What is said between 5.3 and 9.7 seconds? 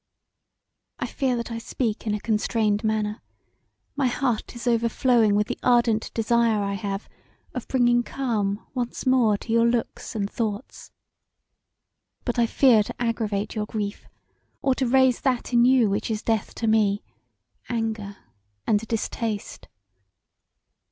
with the ardent desire I have of bringing calm once more to